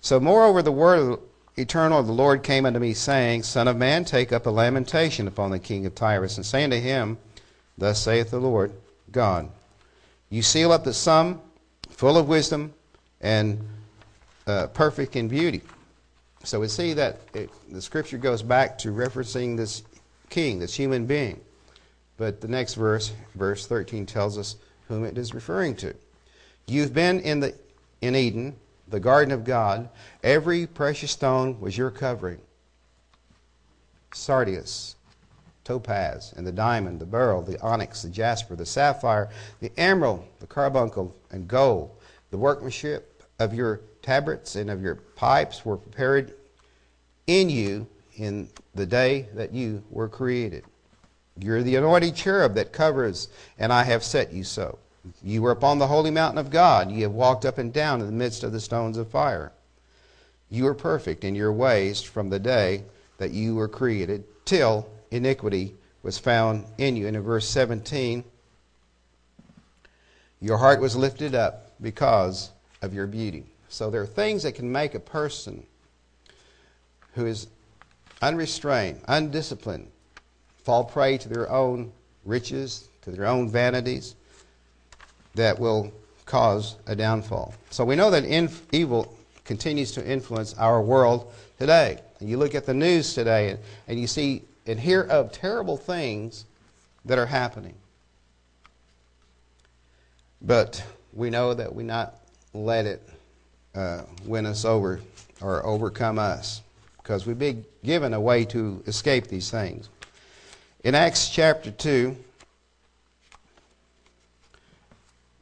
[0.01, 1.19] So, moreover, the word
[1.57, 5.27] eternal of the Lord came unto me, saying, Son of man, take up a lamentation
[5.27, 7.17] upon the king of Tyrus, and say unto him,
[7.77, 8.73] Thus saith the Lord
[9.11, 9.49] God,
[10.29, 11.41] You seal up the sum,
[11.89, 12.73] full of wisdom,
[13.21, 13.61] and
[14.47, 15.61] uh, perfect in beauty.
[16.45, 19.81] So we see that it, the scripture goes back to referencing this
[20.29, 21.41] king, this human being.
[22.17, 24.55] But the next verse, verse 13, tells us
[24.87, 25.95] whom it is referring to.
[26.67, 27.55] You've been in, the,
[28.01, 28.55] in Eden,
[28.87, 29.89] the garden of God.
[30.23, 32.39] Every precious stone was your covering
[34.13, 34.95] sardius,
[35.65, 39.29] topaz, and the diamond, the beryl, the onyx, the jasper, the sapphire,
[39.59, 41.91] the emerald, the carbuncle, and gold.
[42.29, 46.33] The workmanship of your tabrets and of your pipes were prepared
[47.27, 50.63] in you in the day that you were created.
[51.37, 53.27] You're the anointed cherub that covers,
[53.59, 54.79] and I have set you so.
[55.21, 56.91] You were upon the holy mountain of God.
[56.91, 59.51] You have walked up and down in the midst of the stones of fire.
[60.49, 62.83] You are perfect in your ways from the day
[63.17, 67.07] that you were created till iniquity was found in you.
[67.07, 68.23] And in verse 17,
[70.39, 72.51] your heart was lifted up because
[72.81, 73.45] of your beauty.
[73.75, 75.65] So there are things that can make a person
[77.13, 77.47] who is
[78.21, 79.91] unrestrained, undisciplined,
[80.63, 81.91] fall prey to their own
[82.23, 84.15] riches, to their own vanities,
[85.33, 85.91] that will
[86.25, 87.53] cause a downfall.
[87.69, 91.99] So we know that inf- evil continues to influence our world today.
[92.21, 93.59] You look at the news today and,
[93.89, 96.45] and you see and hear of terrible things
[97.03, 97.75] that are happening.
[100.41, 102.21] But we know that we not
[102.53, 103.05] let it
[103.75, 105.01] uh, win us over
[105.41, 106.61] or overcome us
[106.97, 109.89] because we've been given a way to escape these things.
[110.83, 112.15] In Acts chapter 2,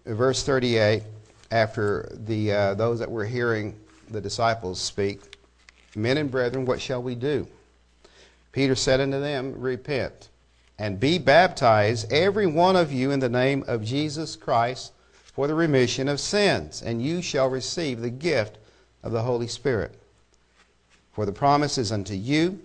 [0.05, 1.03] verse 38,
[1.51, 3.75] after the, uh, those that were hearing
[4.09, 5.21] the disciples speak,
[5.95, 7.47] Men and brethren, what shall we do?
[8.51, 10.29] Peter said unto them, Repent
[10.79, 14.91] and be baptized, every one of you, in the name of Jesus Christ
[15.33, 18.57] for the remission of sins, and you shall receive the gift
[19.03, 19.99] of the Holy Spirit.
[21.11, 22.59] For the promise is unto you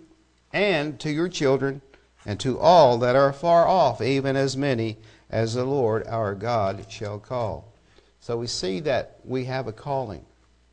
[0.52, 1.80] and to your children
[2.24, 4.98] and to all that are far off, even as many
[5.30, 7.72] as the Lord our God shall call.
[8.20, 10.24] So we see that we have a calling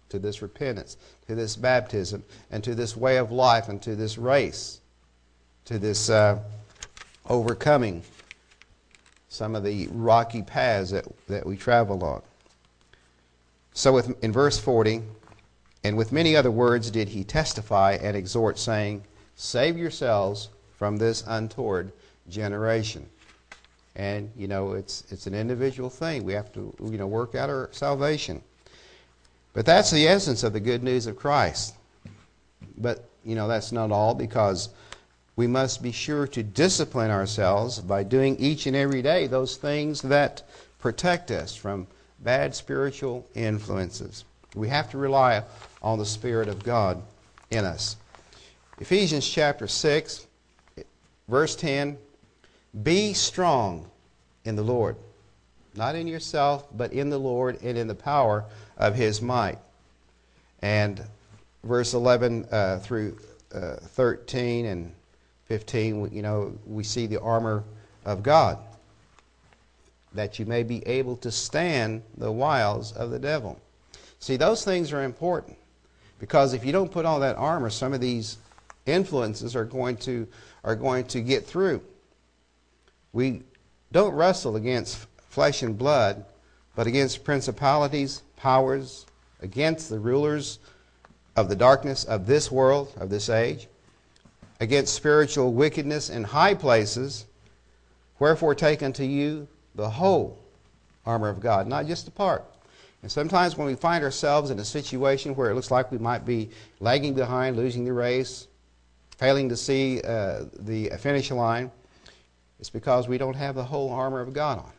[0.10, 4.18] to this repentance, to this baptism, and to this way of life, and to this
[4.18, 4.80] race,
[5.66, 6.40] to this uh,
[7.30, 8.02] overcoming
[9.36, 12.22] some of the rocky paths that, that we travel on.
[13.74, 15.02] So with, in verse 40,
[15.84, 19.04] and with many other words did he testify and exhort, saying,
[19.36, 21.92] Save yourselves from this untoward
[22.30, 23.06] generation.
[23.96, 26.24] And, you know, it's, it's an individual thing.
[26.24, 28.42] We have to, you know, work out our salvation.
[29.54, 31.76] But that's the essence of the good news of Christ.
[32.78, 34.70] But, you know, that's not all because
[35.36, 40.02] we must be sure to discipline ourselves by doing each and every day those things
[40.04, 40.44] that
[40.80, 41.88] protect us from
[42.20, 44.24] bad spiritual influences.
[44.56, 45.44] We have to rely
[45.82, 47.02] on the Spirit of God
[47.52, 47.98] in us.
[48.80, 50.26] Ephesians chapter 6,
[51.28, 51.98] verse 10
[52.84, 53.90] Be strong
[54.46, 54.96] in the Lord,
[55.76, 58.46] not in yourself, but in the Lord and in the power
[58.78, 59.60] of his might.
[60.62, 61.04] And
[61.64, 63.18] verse 11 uh, through
[63.54, 64.95] uh, 13 and
[65.46, 67.64] 15, you know, we see the armor
[68.04, 68.58] of God,
[70.14, 73.60] that you may be able to stand the wiles of the devil.
[74.20, 75.58] See, those things are important
[76.20, 78.38] because if you don't put on that armor, some of these
[78.86, 80.28] influences are going to,
[80.64, 81.82] are going to get through.
[83.14, 83.44] We
[83.92, 86.26] don't wrestle against flesh and blood,
[86.76, 89.06] but against principalities, powers,
[89.42, 90.60] against the rulers
[91.36, 93.68] of the darkness of this world, of this age,
[94.60, 97.26] against spiritual wickedness in high places.
[98.20, 100.40] Wherefore, take unto you the whole
[101.06, 102.46] armor of God, not just a part.
[103.02, 106.26] And sometimes when we find ourselves in a situation where it looks like we might
[106.26, 108.48] be lagging behind, losing the race,
[109.18, 111.70] failing to see uh, the finish line,
[112.60, 114.72] it's because we don't have the whole armor of God on.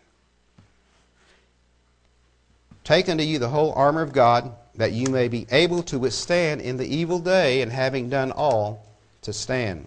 [2.85, 6.61] Take unto you the whole armor of God, that you may be able to withstand
[6.61, 8.86] in the evil day, and having done all,
[9.27, 9.87] to stand.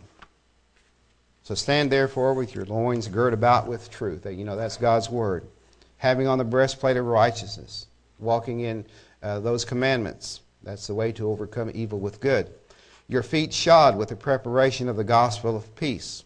[1.43, 4.25] So stand therefore with your loins girt about with truth.
[4.25, 5.47] You know, that's God's word.
[5.97, 7.88] Having on the breastplate of righteousness,
[8.19, 8.86] walking in
[9.23, 10.41] uh, those commandments.
[10.63, 12.52] That's the way to overcome evil with good.
[13.08, 16.23] Your feet shod with the preparation of the gospel of peace.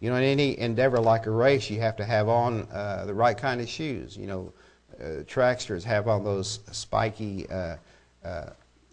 [0.00, 3.14] You know, in any endeavor like a race, you have to have on uh, the
[3.14, 4.16] right kind of shoes.
[4.16, 4.52] You know,
[5.00, 7.76] uh, tracksters have on those spiky uh,
[8.24, 8.50] uh,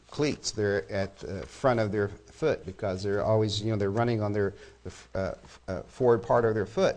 [0.10, 0.52] cleats.
[0.52, 4.34] They're at the front of their foot because they're always, you know, they're running on
[4.34, 5.34] their the, uh,
[5.68, 6.96] uh, forward part of their foot.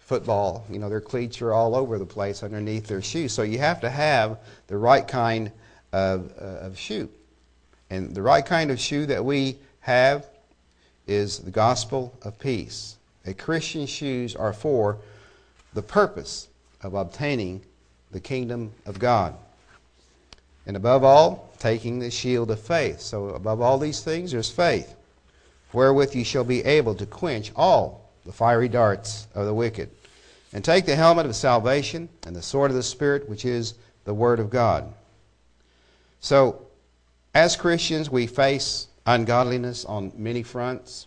[0.00, 3.32] Football, you know, their cleats are all over the place underneath their shoes.
[3.32, 5.52] So you have to have the right kind
[5.92, 7.08] of, uh, of shoe.
[7.88, 10.26] And the right kind of shoe that we have
[11.06, 12.96] is the gospel of peace.
[13.26, 14.98] A Christian shoes are for
[15.72, 16.48] the purpose
[16.82, 17.62] of obtaining
[18.10, 19.36] the kingdom of God.
[20.66, 23.00] And above all, taking the shield of faith.
[23.00, 24.94] So, above all these things, there's faith,
[25.72, 29.90] wherewith you shall be able to quench all the fiery darts of the wicked.
[30.52, 34.14] And take the helmet of salvation and the sword of the Spirit, which is the
[34.14, 34.92] Word of God.
[36.18, 36.66] So,
[37.34, 41.06] as Christians, we face ungodliness on many fronts,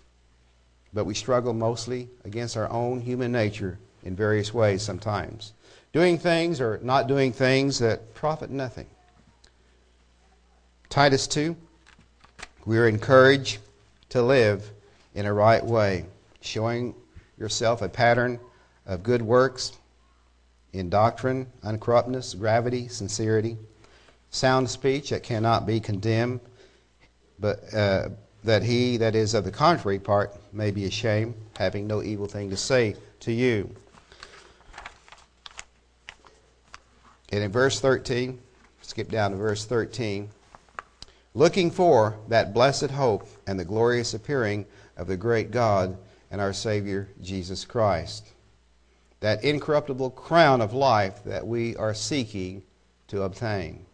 [0.94, 5.52] but we struggle mostly against our own human nature in various ways sometimes
[5.94, 8.88] doing things or not doing things that profit nothing.
[10.94, 11.56] Titus 2,
[12.68, 13.58] we are encouraged
[14.10, 14.70] to live
[15.16, 16.06] in a right way,
[16.42, 16.94] showing
[17.36, 18.40] yourself a pattern
[18.86, 19.72] of good works
[20.72, 23.58] in doctrine, uncorruptness, gravity, sincerity,
[24.30, 26.40] sound speech that cannot be condemned,
[27.40, 28.10] but uh,
[28.44, 32.52] that he that is of the contrary part may be ashamed, having no evil thing
[32.52, 33.68] to say to you.
[37.32, 38.40] And in verse 13,
[38.84, 40.30] skip down to verse 13,
[41.34, 44.66] looking for that blessed hope and the glorious appearing
[44.98, 45.98] of the great God
[46.32, 48.28] and our Savior Jesus Christ.
[49.20, 52.64] That incorruptible crown of life that we are seeking
[53.08, 53.86] to obtain.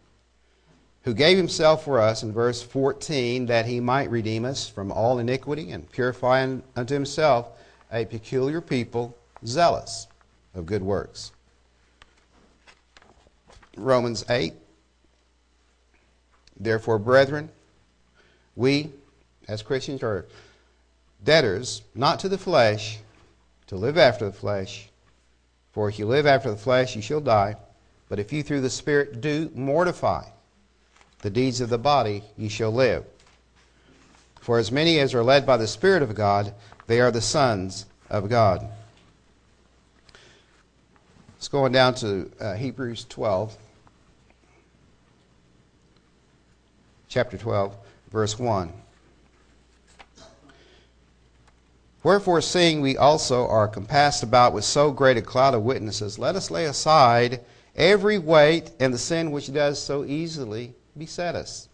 [1.04, 5.18] Who gave himself for us in verse 14 that he might redeem us from all
[5.18, 7.48] iniquity and purify unto himself
[7.90, 9.16] a peculiar people
[9.46, 10.06] zealous
[10.54, 11.32] of good works.
[13.76, 14.52] Romans 8.
[16.60, 17.48] Therefore, brethren,
[18.54, 18.90] we
[19.48, 20.26] as Christians are
[21.24, 22.98] debtors, not to the flesh,
[23.66, 24.88] to live after the flesh.
[25.72, 27.56] For if you live after the flesh, you shall die.
[28.08, 30.24] But if you through the Spirit do mortify
[31.22, 33.04] the deeds of the body, ye shall live.
[34.40, 36.54] For as many as are led by the Spirit of God,
[36.86, 38.66] they are the sons of God.
[41.36, 43.56] It's going down to uh, Hebrews 12.
[47.10, 47.76] Chapter 12,
[48.12, 48.72] verse 1.
[52.04, 56.36] Wherefore, seeing we also are compassed about with so great a cloud of witnesses, let
[56.36, 57.40] us lay aside
[57.74, 61.68] every weight and the sin which does so easily beset us.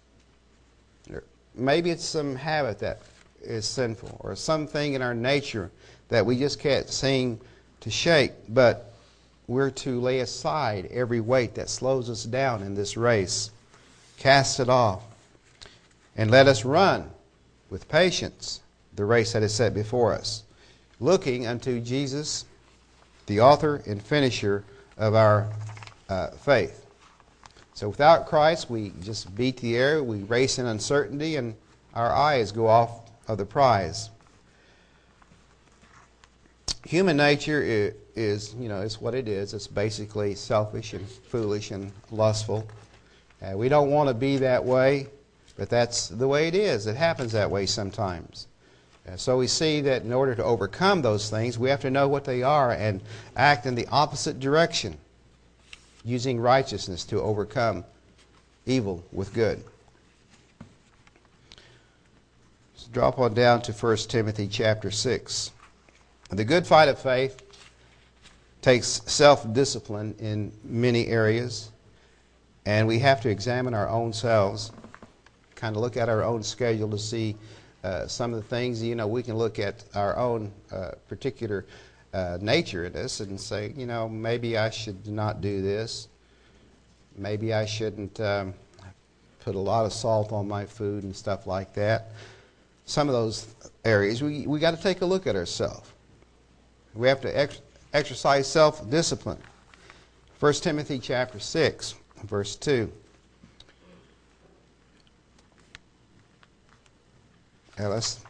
[1.55, 3.03] Maybe it's some habit that
[3.43, 5.71] is sinful or something in our nature
[6.09, 7.39] that we just can't seem
[7.81, 8.91] to shake, but
[9.49, 13.51] we're to lay aside every weight that slows us down in this race.
[14.17, 15.03] Cast it off.
[16.17, 17.11] And let us run
[17.71, 18.61] with patience
[18.95, 20.45] the race that is set before us,
[20.99, 22.47] looking unto Jesus,
[23.27, 24.65] the author and finisher
[24.97, 25.49] of our
[26.09, 26.87] uh, faith.
[27.75, 31.55] So without Christ, we just beat the air, we race in uncertainty, and
[31.95, 34.09] our eyes go off of the prize.
[36.87, 39.53] Human nature is, you know, it's what it is.
[39.53, 42.67] It's basically selfish and foolish and lustful.
[43.43, 45.09] Uh, we don't want to be that way,
[45.57, 46.87] but that's the way it is.
[46.87, 48.47] It happens that way sometimes.
[49.09, 52.09] Uh, so we see that in order to overcome those things, we have to know
[52.09, 53.01] what they are and
[53.37, 54.99] act in the opposite direction
[56.05, 57.85] using righteousness to overcome
[58.67, 59.63] evil with good.
[62.75, 65.51] Let's drop on down to 1 Timothy chapter 6.
[66.31, 67.41] The good fight of faith
[68.61, 71.71] takes self discipline in many areas,
[72.65, 74.73] and we have to examine our own selves,
[75.57, 77.35] kind of look at our own schedule to see
[77.83, 78.83] uh, some of the things.
[78.83, 81.67] You know, we can look at our own uh, particular
[82.15, 86.09] uh, nature in this and say, you know, maybe I should not do this.
[87.17, 88.55] Maybe I shouldn't um,
[89.41, 92.11] put a lot of salt on my food and stuff like that.
[92.85, 93.55] Some of those
[93.85, 95.91] areas, we, we got to take a look at ourselves.
[96.95, 97.61] We have to ex-
[97.93, 99.39] exercise self discipline.
[100.39, 101.95] 1 Timothy chapter 6,
[102.25, 102.93] verse 2.
[107.79, 108.21] Now let's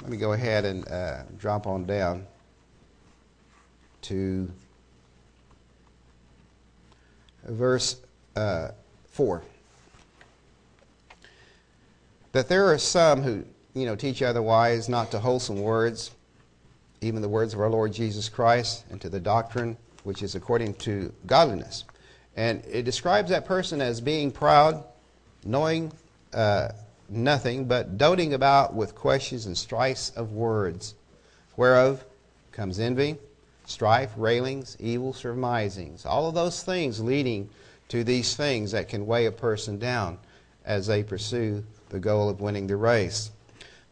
[0.00, 2.26] let me go ahead and uh, drop on down
[4.02, 4.50] to
[7.44, 8.00] verse
[8.34, 8.68] uh,
[9.10, 9.42] 4.
[12.32, 16.10] That there are some who, you know, teach otherwise, not to wholesome words,
[17.00, 20.74] even the words of our Lord Jesus Christ, and to the doctrine which is according
[20.74, 21.84] to godliness.
[22.36, 24.82] And it describes that person as being proud,
[25.44, 25.92] knowing
[26.32, 26.68] uh,
[27.12, 30.94] nothing, but doting about with questions and strifes of words,
[31.56, 32.04] whereof
[32.52, 33.16] comes envy,
[33.66, 36.04] strife, railings, evil surmisings.
[36.04, 37.48] All of those things leading
[37.88, 40.18] to these things that can weigh a person down
[40.64, 43.30] as they pursue the goal of winning the race.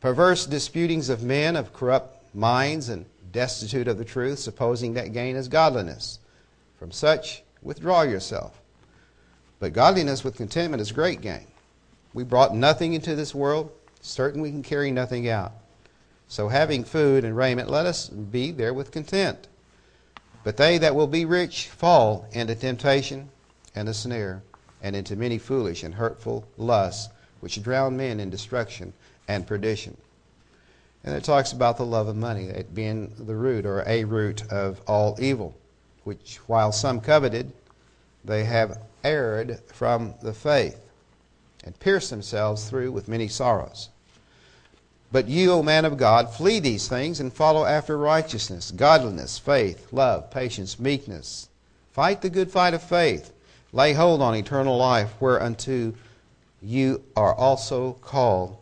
[0.01, 5.37] Perverse disputings of men of corrupt minds and destitute of the truth, supposing that gain
[5.37, 6.19] is godliness.
[6.79, 8.61] From such withdraw yourself.
[9.59, 11.47] But godliness with contentment is great gain.
[12.13, 15.53] We brought nothing into this world, certain we can carry nothing out.
[16.27, 19.47] So having food and raiment, let us be there with content.
[20.43, 23.31] But they that will be rich fall into temptation
[23.75, 24.43] and a snare,
[24.83, 28.93] and into many foolish and hurtful lusts, which drown men in destruction
[29.29, 29.97] and perdition.
[31.05, 34.43] And it talks about the love of money, it being the root or a root
[34.51, 35.55] of all evil,
[36.05, 37.53] which while some coveted,
[38.25, 40.90] they have erred from the faith
[41.65, 43.89] and pierce themselves through with many sorrows.
[45.13, 49.93] But you, O man of God, flee these things and follow after righteousness, godliness, faith,
[49.93, 51.49] love, patience, meekness.
[51.93, 53.33] Fight the good fight of faith.
[53.73, 55.95] Lay hold on eternal life, whereunto
[56.63, 58.57] you are also called,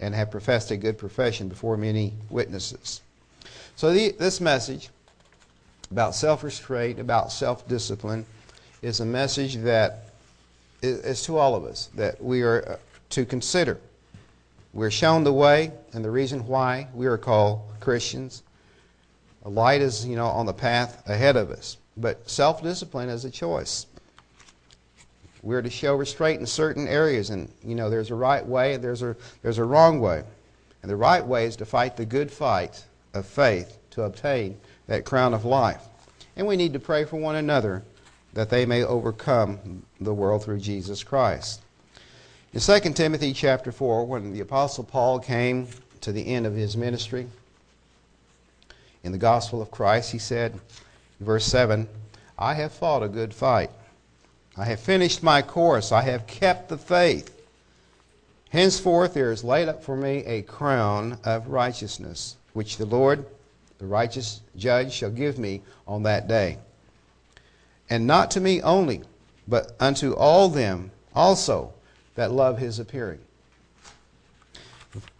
[0.00, 3.02] and have professed a good profession before many witnesses.
[3.76, 4.90] So, the, this message
[5.90, 8.24] about self restraint, about self discipline,
[8.80, 10.11] is a message that
[10.82, 12.76] is to all of us that we are uh,
[13.10, 13.78] to consider.
[14.74, 18.42] We're shown the way and the reason why we are called Christians.
[19.44, 21.76] A light is, you know, on the path ahead of us.
[21.96, 23.86] But self discipline is a choice.
[25.42, 28.84] We're to show restraint in certain areas, and you know, there's a right way and
[28.84, 30.22] there's a there's a wrong way.
[30.82, 35.04] And the right way is to fight the good fight of faith to obtain that
[35.04, 35.82] crown of life.
[36.36, 37.82] And we need to pray for one another
[38.32, 41.60] that they may overcome the world through Jesus Christ.
[42.52, 45.68] In 2 Timothy chapter 4, when the Apostle Paul came
[46.00, 47.26] to the end of his ministry
[49.02, 50.58] in the gospel of Christ, he said,
[51.20, 51.88] verse 7,
[52.38, 53.70] I have fought a good fight.
[54.56, 55.92] I have finished my course.
[55.92, 57.34] I have kept the faith.
[58.50, 63.24] Henceforth there is laid up for me a crown of righteousness, which the Lord,
[63.78, 66.58] the righteous judge, shall give me on that day
[67.90, 69.02] and not to me only,
[69.48, 71.72] but unto all them also
[72.14, 73.20] that love his appearing.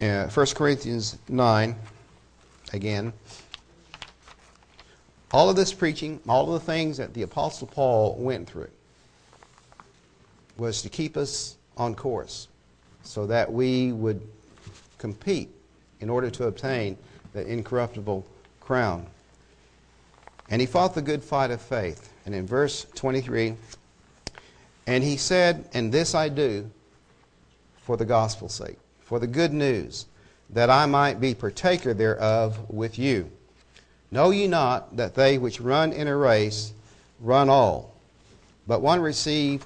[0.01, 1.77] Uh, 1 Corinthians 9,
[2.73, 3.13] again.
[5.33, 8.71] All of this preaching, all of the things that the Apostle Paul went through,
[10.59, 12.49] was to keep us on course
[13.03, 14.21] so that we would
[14.99, 15.49] compete
[16.01, 16.99] in order to obtain
[17.33, 18.27] the incorruptible
[18.61, 19.07] crown.
[20.51, 22.12] And he fought the good fight of faith.
[22.25, 23.57] And in verse 23,
[24.87, 26.71] and he said, And this I do
[27.79, 30.07] for the gospel's sake, for the good news,
[30.51, 33.31] that I might be partaker thereof with you.
[34.11, 36.73] Know ye not that they which run in a race
[37.21, 37.95] run all,
[38.67, 39.65] but one receive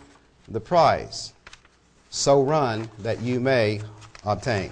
[0.49, 1.33] the prize?
[2.11, 3.81] So run that you may
[4.25, 4.71] obtain.